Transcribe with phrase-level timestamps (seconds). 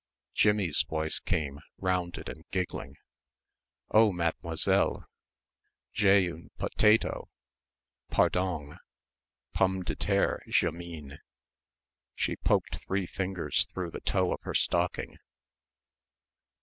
[0.33, 2.95] Jimmie's voice came, rounded and giggling,
[3.91, 5.05] "Oh, Mademoiselle!
[5.93, 7.29] j'ai une potato,
[8.09, 8.79] pardong,
[9.53, 11.19] pum de terre, je mean."
[12.15, 15.19] She poked three fingers through the toe of her stocking.